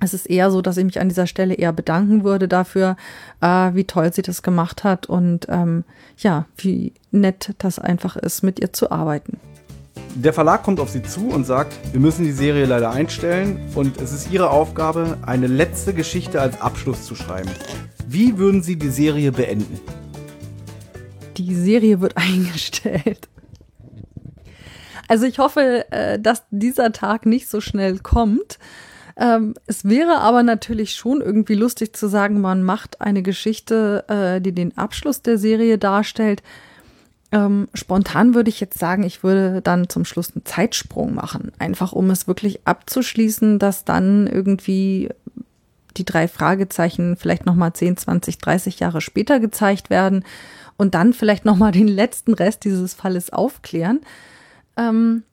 [0.00, 2.96] es ist eher so, dass ich mich an dieser Stelle eher bedanken würde dafür,
[3.40, 5.84] äh, wie toll sie das gemacht hat und ähm,
[6.18, 9.38] ja, wie nett das einfach ist, mit ihr zu arbeiten.
[10.16, 14.00] Der Verlag kommt auf Sie zu und sagt, wir müssen die Serie leider einstellen und
[14.00, 17.50] es ist Ihre Aufgabe, eine letzte Geschichte als Abschluss zu schreiben.
[18.06, 19.80] Wie würden Sie die Serie beenden?
[21.36, 23.28] Die Serie wird eingestellt.
[25.08, 28.60] Also ich hoffe, äh, dass dieser Tag nicht so schnell kommt.
[29.16, 34.40] Ähm, es wäre aber natürlich schon irgendwie lustig zu sagen, man macht eine Geschichte, äh,
[34.40, 36.44] die den Abschluss der Serie darstellt.
[37.34, 41.92] Ähm, spontan würde ich jetzt sagen, ich würde dann zum Schluss einen Zeitsprung machen, einfach
[41.92, 45.08] um es wirklich abzuschließen, dass dann irgendwie
[45.96, 50.24] die drei Fragezeichen vielleicht nochmal 10, 20, 30 Jahre später gezeigt werden
[50.76, 54.00] und dann vielleicht nochmal den letzten Rest dieses Falles aufklären.
[54.76, 55.24] Ähm,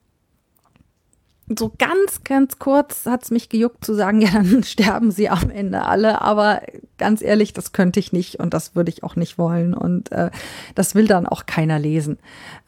[1.58, 5.50] so ganz, ganz kurz hat es mich gejuckt zu sagen, ja, dann sterben sie am
[5.50, 6.20] Ende alle.
[6.20, 6.62] Aber
[6.98, 9.74] ganz ehrlich, das könnte ich nicht und das würde ich auch nicht wollen.
[9.74, 10.30] Und äh,
[10.74, 12.18] das will dann auch keiner lesen.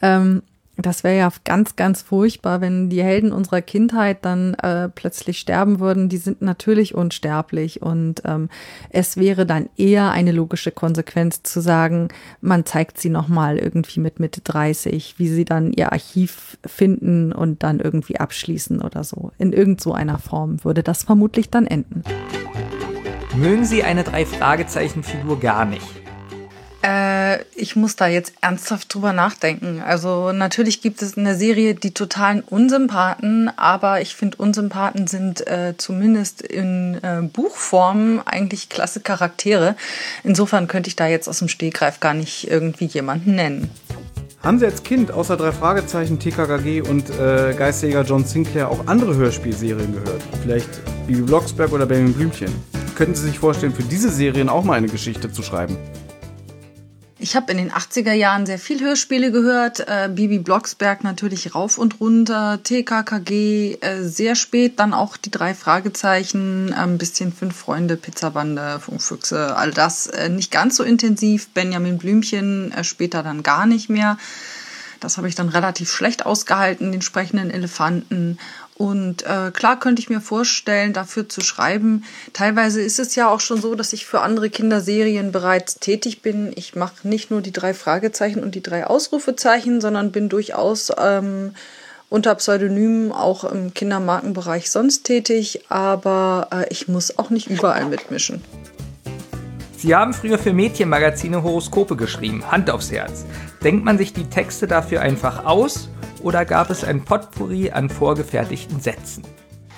[0.03, 0.43] Ähm,
[0.77, 5.79] das wäre ja ganz, ganz furchtbar, wenn die Helden unserer Kindheit dann äh, plötzlich sterben
[5.79, 6.09] würden.
[6.09, 8.49] Die sind natürlich unsterblich und ähm,
[8.91, 12.09] es wäre dann eher eine logische Konsequenz zu sagen,
[12.41, 17.63] man zeigt sie nochmal irgendwie mit Mitte 30, wie sie dann ihr Archiv finden und
[17.63, 19.31] dann irgendwie abschließen oder so.
[19.39, 22.03] In irgend so einer Form würde das vermutlich dann enden.
[23.37, 26.04] Mögen Sie eine Drei-Fragezeichen-Figur gar nicht?
[26.85, 29.81] Äh, ich muss da jetzt ernsthaft drüber nachdenken.
[29.81, 35.47] Also natürlich gibt es in der Serie die totalen Unsympathen, aber ich finde Unsympathen sind
[35.47, 39.77] äh, zumindest in äh, Buchform eigentlich klasse Charaktere.
[40.25, 43.71] Insofern könnte ich da jetzt aus dem Stegreif gar nicht irgendwie jemanden nennen.
[44.43, 49.15] Haben Sie als Kind außer drei Fragezeichen, TKKG und äh, Geistjäger John Sinclair auch andere
[49.15, 50.21] Hörspielserien gehört?
[50.43, 50.69] Vielleicht
[51.07, 52.53] Bibi Blocksberg oder Benjamin Blümchen?
[52.95, 55.79] Könnten Sie sich vorstellen, für diese Serien auch mal eine Geschichte zu schreiben?
[57.19, 59.81] Ich habe in den 80er Jahren sehr viel Hörspiele gehört.
[59.81, 65.55] Äh, Bibi Blocksberg natürlich rauf und runter, TKKG, äh, sehr spät dann auch die drei
[65.55, 70.09] Fragezeichen, äh, ein bisschen Fünf Freunde, Pizzabande, Funkfüchse, all das.
[70.09, 71.49] Äh, nicht ganz so intensiv.
[71.51, 74.19] Benjamin Blümchen äh, später dann gar nicht mehr.
[74.99, 78.39] Das habe ich dann relativ schlecht ausgehalten, den sprechenden Elefanten.
[78.77, 82.05] Und äh, klar könnte ich mir vorstellen, dafür zu schreiben.
[82.33, 86.53] Teilweise ist es ja auch schon so, dass ich für andere Kinderserien bereits tätig bin.
[86.57, 91.55] Ich mache nicht nur die drei Fragezeichen und die drei Ausrufezeichen, sondern bin durchaus ähm,
[92.09, 95.67] unter Pseudonymen auch im Kindermarkenbereich sonst tätig.
[95.69, 98.43] Aber äh, ich muss auch nicht überall mitmischen.
[99.77, 103.27] Sie haben früher für Mädchenmagazine Horoskope geschrieben, Hand aufs Herz.
[103.65, 105.89] Denkt man sich die Texte dafür einfach aus
[106.23, 109.25] oder gab es ein Potpourri an vorgefertigten Sätzen?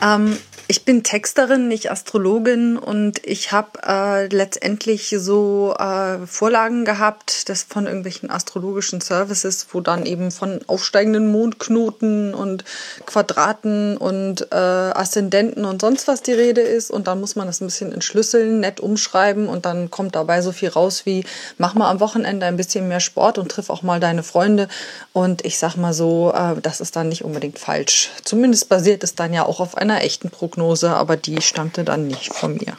[0.02, 0.36] Ähm,
[0.68, 7.62] ich bin Texterin, nicht Astrologin und ich habe äh, letztendlich so äh, Vorlagen gehabt, das
[7.62, 12.64] von irgendwelchen astrologischen Services, wo dann eben von aufsteigenden Mondknoten und
[13.06, 17.60] Quadraten und äh, Aszendenten und sonst was die Rede ist und dann muss man das
[17.60, 21.24] ein bisschen entschlüsseln, nett umschreiben und dann kommt dabei so viel raus wie
[21.58, 24.66] mach mal am Wochenende ein bisschen mehr Sport und triff auch mal deine Freunde
[25.12, 28.10] und ich sag mal so, äh, das ist dann nicht unbedingt falsch.
[28.24, 30.55] Zumindest basiert es dann ja auch auf einer echten Prognose.
[30.56, 32.78] Prognose, aber die stammte dann nicht von mir.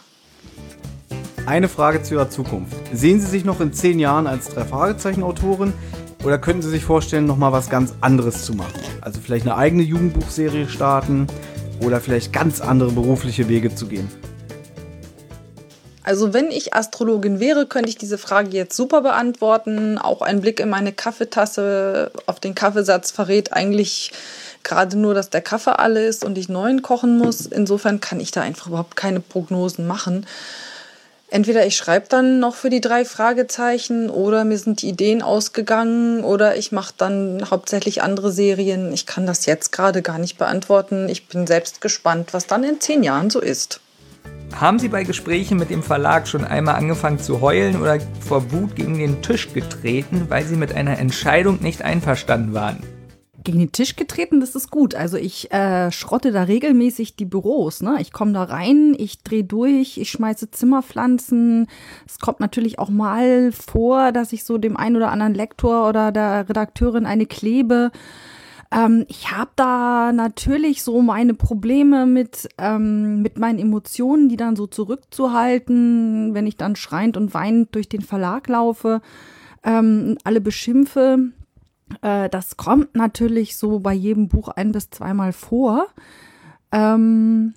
[1.45, 2.75] Eine Frage zu Ihrer Zukunft.
[2.91, 5.73] Sehen Sie sich noch in zehn Jahren als Drei-Fragezeichen-Autorin
[6.23, 8.73] oder könnten Sie sich vorstellen, noch mal was ganz anderes zu machen?
[9.01, 11.27] Also vielleicht eine eigene Jugendbuchserie starten
[11.85, 14.09] oder vielleicht ganz andere berufliche Wege zu gehen?
[16.01, 19.99] Also wenn ich Astrologin wäre, könnte ich diese Frage jetzt super beantworten.
[19.99, 24.11] Auch ein Blick in meine Kaffeetasse auf den Kaffeesatz verrät eigentlich
[24.67, 27.45] gerade nur, dass der Kaffee alle ist und ich neuen kochen muss.
[27.45, 30.27] Insofern kann ich da einfach überhaupt keine Prognosen machen.
[31.30, 36.23] Entweder ich schreibe dann noch für die drei Fragezeichen oder mir sind die Ideen ausgegangen
[36.23, 38.93] oder ich mache dann hauptsächlich andere Serien.
[38.93, 41.10] Ich kann das jetzt gerade gar nicht beantworten.
[41.10, 43.82] Ich bin selbst gespannt, was dann in zehn Jahren so ist.
[44.56, 48.77] Haben Sie bei Gesprächen mit dem Verlag schon einmal angefangen zu heulen oder vor Wut
[48.77, 52.96] gegen den Tisch getreten, weil Sie mit einer Entscheidung nicht einverstanden waren?
[53.47, 54.93] Gegen den Tisch getreten, das ist gut.
[54.93, 57.81] Also ich äh, schrotte da regelmäßig die Büros.
[57.81, 57.95] Ne?
[58.01, 61.67] Ich komme da rein, ich drehe durch, ich schmeiße Zimmerpflanzen.
[62.05, 66.12] Es kommt natürlich auch mal vor, dass ich so dem einen oder anderen Lektor oder
[66.12, 67.91] der Redakteurin eine klebe.
[68.69, 74.57] Ähm, ich habe da natürlich so meine Probleme mit, ähm, mit meinen Emotionen, die dann
[74.57, 79.01] so zurückzuhalten, wenn ich dann schreiend und weinend durch den Verlag laufe,
[79.63, 81.31] ähm, alle beschimpfe.
[82.02, 85.88] Äh, das kommt natürlich so bei jedem Buch ein bis zweimal vor.
[86.71, 87.54] Ähm,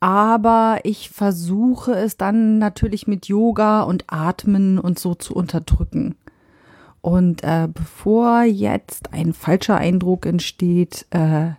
[0.00, 6.16] aber ich versuche es dann natürlich mit Yoga und Atmen und so zu unterdrücken.
[7.00, 11.50] Und äh, bevor jetzt ein falscher Eindruck entsteht, äh,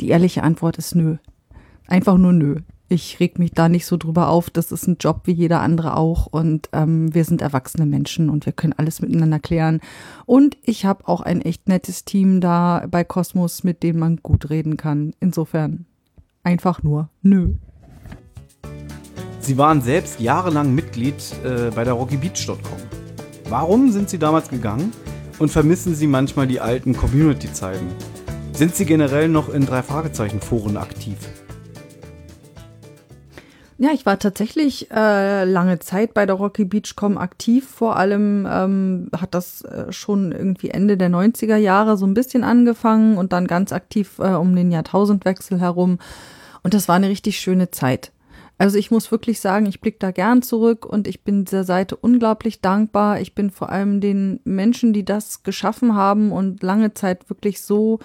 [0.00, 1.16] die ehrliche Antwort ist nö.
[1.86, 4.50] Einfach nur nö ich reg mich da nicht so drüber auf.
[4.50, 6.26] Das ist ein Job wie jeder andere auch.
[6.26, 9.80] Und ähm, wir sind erwachsene Menschen und wir können alles miteinander klären.
[10.26, 14.50] Und ich habe auch ein echt nettes Team da bei Kosmos, mit dem man gut
[14.50, 15.14] reden kann.
[15.20, 15.86] Insofern
[16.42, 17.54] einfach nur nö.
[19.40, 22.58] Sie waren selbst jahrelang Mitglied äh, bei der RockyBeach.com.
[23.48, 24.92] Warum sind Sie damals gegangen
[25.38, 27.88] und vermissen Sie manchmal die alten Community-Zeiten?
[28.52, 31.16] Sind Sie generell noch in drei Fragezeichen-Foren aktiv?
[33.76, 37.68] Ja, ich war tatsächlich äh, lange Zeit bei der Rocky Beachcom aktiv.
[37.68, 42.44] Vor allem ähm, hat das äh, schon irgendwie Ende der 90er Jahre so ein bisschen
[42.44, 45.98] angefangen und dann ganz aktiv äh, um den Jahrtausendwechsel herum.
[46.62, 48.12] Und das war eine richtig schöne Zeit.
[48.58, 51.96] Also ich muss wirklich sagen, ich blicke da gern zurück und ich bin dieser Seite
[51.96, 53.20] unglaublich dankbar.
[53.20, 57.98] Ich bin vor allem den Menschen, die das geschaffen haben und lange Zeit wirklich so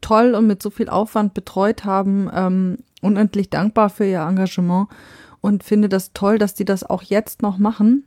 [0.00, 4.88] toll und mit so viel Aufwand betreut haben, ähm, unendlich dankbar für ihr Engagement
[5.40, 8.04] und finde das toll, dass die das auch jetzt noch machen.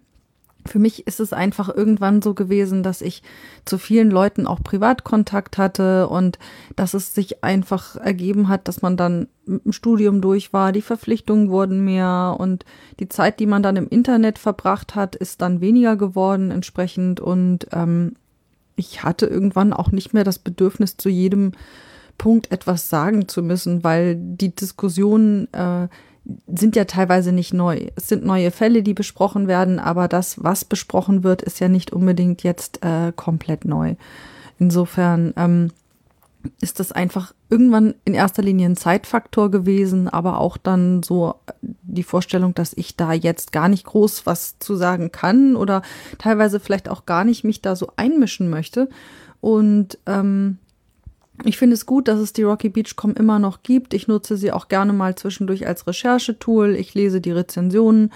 [0.65, 3.21] Für mich ist es einfach irgendwann so gewesen, dass ich
[3.65, 6.39] zu vielen Leuten auch Privatkontakt hatte und
[6.77, 11.49] dass es sich einfach ergeben hat, dass man dann dem Studium durch war, die Verpflichtungen
[11.49, 12.63] wurden mehr und
[13.01, 17.67] die Zeit, die man dann im Internet verbracht hat, ist dann weniger geworden entsprechend und
[17.73, 18.15] ähm,
[18.75, 21.51] ich hatte irgendwann auch nicht mehr das Bedürfnis, zu jedem
[22.17, 25.87] Punkt etwas sagen zu müssen, weil die Diskussionen äh,
[26.47, 27.87] sind ja teilweise nicht neu.
[27.95, 31.91] Es sind neue Fälle, die besprochen werden, aber das, was besprochen wird, ist ja nicht
[31.91, 33.95] unbedingt jetzt äh, komplett neu.
[34.59, 35.71] Insofern ähm,
[36.61, 42.03] ist das einfach irgendwann in erster Linie ein Zeitfaktor gewesen, aber auch dann so die
[42.03, 45.81] Vorstellung, dass ich da jetzt gar nicht groß was zu sagen kann oder
[46.17, 48.89] teilweise vielleicht auch gar nicht mich da so einmischen möchte.
[49.41, 50.57] Und ähm,
[51.43, 53.93] ich finde es gut, dass es die Rocky Beachcom immer noch gibt.
[53.93, 56.75] Ich nutze sie auch gerne mal zwischendurch als Recherchetool.
[56.75, 58.11] Ich lese die Rezensionen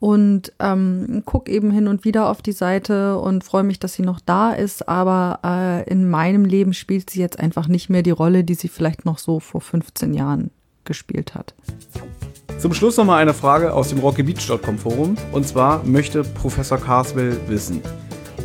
[0.00, 4.02] und ähm, guck eben hin und wieder auf die Seite und freue mich, dass sie
[4.02, 4.88] noch da ist.
[4.88, 8.68] Aber äh, in meinem Leben spielt sie jetzt einfach nicht mehr die Rolle, die sie
[8.68, 10.50] vielleicht noch so vor 15 Jahren
[10.84, 11.54] gespielt hat.
[12.58, 15.16] Zum Schluss noch mal eine Frage aus dem RockyBeach.com Forum.
[15.32, 17.82] Und zwar möchte Professor Carswell wissen,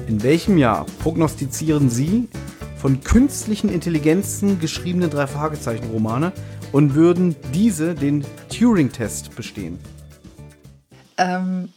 [0.08, 2.28] in welchem Jahr prognostizieren Sie
[2.78, 6.32] von künstlichen Intelligenzen geschriebene Drei-Fragezeichen-Romane
[6.72, 9.78] und würden diese den Turing-Test bestehen?
[11.18, 11.70] Ähm,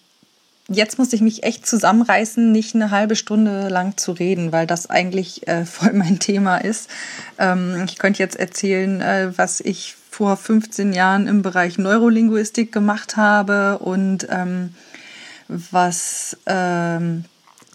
[0.68, 4.90] jetzt muss ich mich echt zusammenreißen, nicht eine halbe Stunde lang zu reden, weil das
[4.90, 6.90] eigentlich äh, voll mein Thema ist.
[7.38, 13.16] Ähm, ich könnte jetzt erzählen, äh, was ich vor 15 Jahren im Bereich Neurolinguistik gemacht
[13.16, 14.74] habe und ähm,
[15.48, 17.24] was ähm,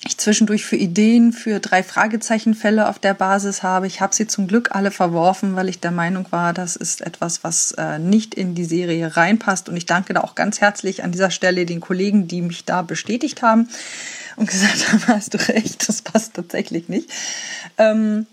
[0.04, 3.86] ich zwischendurch für Ideen für drei Fragezeichenfälle auf der Basis habe.
[3.86, 7.44] Ich habe sie zum Glück alle verworfen, weil ich der Meinung war, das ist etwas,
[7.44, 9.70] was äh, nicht in die Serie reinpasst.
[9.70, 12.82] Und ich danke da auch ganz herzlich an dieser Stelle den Kollegen, die mich da
[12.82, 13.70] bestätigt haben
[14.38, 17.10] und gesagt haben, hast du recht, das passt tatsächlich nicht.
[17.78, 18.26] Ähm,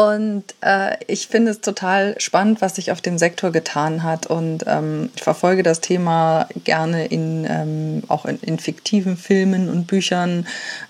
[0.00, 4.26] und äh, ich finde es total spannend, was sich auf dem Sektor getan hat.
[4.26, 9.86] Und ähm, ich verfolge das Thema gerne in, ähm, auch in, in, fiktiven Filmen und
[9.86, 10.46] Büchern.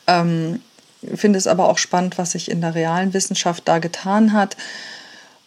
[0.06, 0.60] Ähm,
[1.12, 4.56] finde es aber auch spannend, was sich in der realen Wissenschaft da getan hat.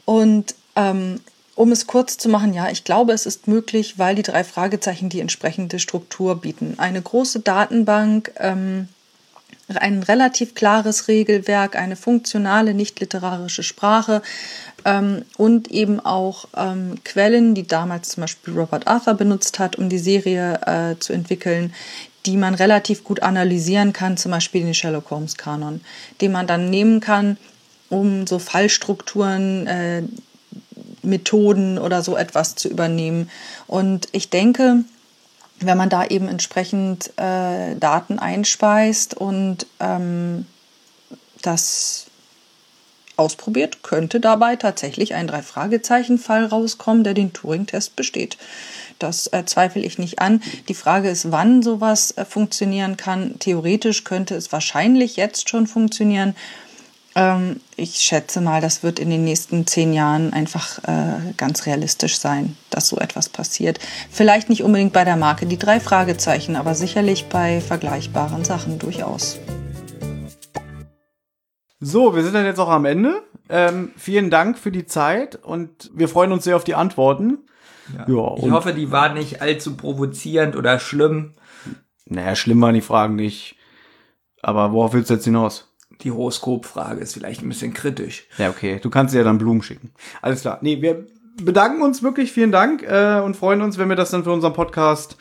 [0.03, 1.21] Und ähm,
[1.55, 5.07] um es kurz zu machen, ja, ich glaube, es ist möglich, weil die drei Fragezeichen
[5.07, 6.75] die entsprechende Struktur bieten.
[6.79, 8.89] Eine große Datenbank ähm,
[9.67, 14.21] ein relativ klares Regelwerk, eine funktionale, nicht literarische Sprache
[14.85, 19.89] ähm, und eben auch ähm, Quellen, die damals zum Beispiel Robert Arthur benutzt hat, um
[19.89, 21.73] die Serie äh, zu entwickeln,
[22.25, 25.81] die man relativ gut analysieren kann, zum Beispiel den Sherlock Holmes Kanon,
[26.21, 27.37] den man dann nehmen kann,
[27.89, 30.03] um so Fallstrukturen, äh,
[31.01, 33.29] Methoden oder so etwas zu übernehmen.
[33.67, 34.85] Und ich denke,
[35.65, 40.45] wenn man da eben entsprechend äh, Daten einspeist und ähm,
[41.41, 42.07] das
[43.15, 48.37] ausprobiert, könnte dabei tatsächlich ein Drei-Fragezeichen-Fall rauskommen, der den Turing-Test besteht.
[48.99, 50.41] Das äh, zweifle ich nicht an.
[50.67, 53.37] Die Frage ist, wann sowas äh, funktionieren kann.
[53.39, 56.35] Theoretisch könnte es wahrscheinlich jetzt schon funktionieren.
[57.15, 62.17] Ähm, ich schätze mal, das wird in den nächsten zehn Jahren einfach äh, ganz realistisch
[62.17, 63.79] sein, dass so etwas passiert.
[64.09, 69.39] Vielleicht nicht unbedingt bei der Marke die drei Fragezeichen, aber sicherlich bei vergleichbaren Sachen durchaus.
[71.79, 73.21] So, wir sind dann jetzt auch am Ende.
[73.49, 77.39] Ähm, vielen Dank für die Zeit und wir freuen uns sehr auf die Antworten.
[77.95, 78.05] Ja.
[78.07, 81.33] ja ich hoffe, die waren nicht allzu provozierend oder schlimm.
[82.05, 83.57] Naja, schlimm waren die Fragen nicht.
[84.41, 85.72] Aber worauf willst du jetzt hinaus?
[86.03, 88.27] Die Horoskopfrage ist vielleicht ein bisschen kritisch.
[88.37, 88.79] Ja, okay.
[88.81, 89.91] Du kannst ja dann Blumen schicken.
[90.21, 90.59] Alles klar.
[90.61, 91.05] Nee, wir
[91.41, 94.53] bedanken uns wirklich, vielen Dank äh, und freuen uns, wenn wir das dann für unseren
[94.53, 95.17] Podcast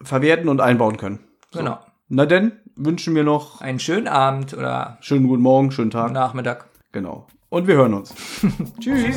[0.00, 1.20] verwerten und einbauen können.
[1.52, 1.60] So.
[1.60, 1.78] Genau.
[2.08, 6.12] Na denn, wünschen wir noch einen schönen Abend oder schönen guten Morgen, schönen Tag.
[6.12, 6.68] Nachmittag.
[6.92, 7.26] Genau.
[7.48, 8.14] Und wir hören uns.
[8.80, 9.16] Tschüss.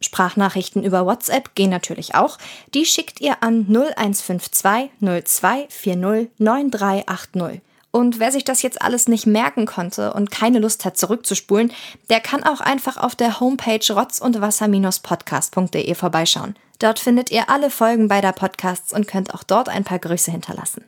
[0.00, 2.38] Sprachnachrichten über WhatsApp gehen natürlich auch.
[2.74, 7.62] Die schickt ihr an 0152 0240 9380.
[7.90, 11.72] Und wer sich das jetzt alles nicht merken konnte und keine Lust hat zurückzuspulen,
[12.10, 16.54] der kann auch einfach auf der Homepage rotzundwasser-podcast.de vorbeischauen.
[16.78, 20.84] Dort findet ihr alle Folgen beider Podcasts und könnt auch dort ein paar Grüße hinterlassen.